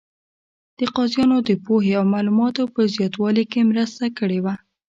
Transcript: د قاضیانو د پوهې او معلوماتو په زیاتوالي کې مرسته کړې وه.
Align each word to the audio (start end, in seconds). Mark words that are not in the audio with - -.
د 0.77 0.79
قاضیانو 0.95 1.37
د 1.49 1.51
پوهې 1.65 1.91
او 1.99 2.05
معلوماتو 2.13 2.63
په 2.73 2.81
زیاتوالي 2.95 3.43
کې 3.51 3.67
مرسته 3.71 4.03
کړې 4.17 4.39
وه. 4.43 4.53